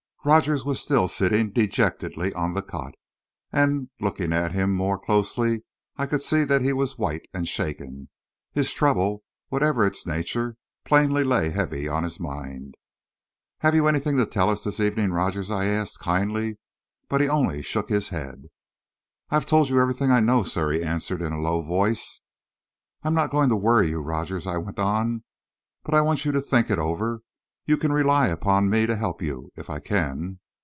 Rogers 0.23 0.63
was 0.63 0.79
still 0.79 1.07
sitting 1.07 1.49
dejectedly 1.49 2.31
on 2.35 2.53
the 2.53 2.61
cot, 2.61 2.93
and, 3.51 3.89
looking 3.99 4.31
at 4.33 4.51
him 4.51 4.71
more 4.71 4.99
closely, 4.99 5.63
I 5.97 6.05
could 6.05 6.21
see 6.21 6.43
that 6.43 6.61
he 6.61 6.73
was 6.73 6.99
white 6.99 7.27
and 7.33 7.47
shaken. 7.47 8.07
His 8.51 8.71
trouble, 8.71 9.23
whatever 9.49 9.83
its 9.83 10.05
nature, 10.05 10.57
plainly 10.85 11.23
lay 11.23 11.49
heavy 11.49 11.87
on 11.87 12.03
his 12.03 12.19
mind. 12.19 12.75
"Have 13.61 13.73
you 13.73 13.87
anything 13.87 14.15
to 14.17 14.27
tell 14.27 14.51
us, 14.51 14.63
this 14.63 14.79
evening, 14.79 15.09
Rogers?" 15.11 15.49
I 15.49 15.65
asked, 15.65 15.97
kindly, 15.97 16.59
but 17.09 17.19
he 17.19 17.27
only 17.27 17.63
shook 17.63 17.89
his 17.89 18.09
head. 18.09 18.43
"I've 19.31 19.47
told 19.47 19.69
you 19.69 19.81
everything 19.81 20.11
I 20.11 20.19
know, 20.19 20.43
sir," 20.43 20.69
he 20.69 20.83
answered, 20.83 21.23
in 21.23 21.33
a 21.33 21.41
low 21.41 21.63
voice. 21.63 22.21
"I'm 23.01 23.15
not 23.15 23.31
going 23.31 23.49
to 23.49 23.55
worry 23.55 23.89
you, 23.89 24.03
Rogers," 24.03 24.45
I 24.45 24.57
went 24.57 24.77
on, 24.77 25.23
"but 25.81 25.95
I 25.95 26.01
want 26.01 26.25
you 26.25 26.31
to 26.31 26.41
think 26.43 26.69
it 26.69 26.77
over. 26.77 27.21
You 27.67 27.77
can 27.77 27.93
rely 27.93 28.27
upon 28.27 28.71
me 28.71 28.87
to 28.87 28.95
help 28.95 29.21
you, 29.21 29.51
if 29.55 29.69
I 29.69 29.79
can." 29.79 30.39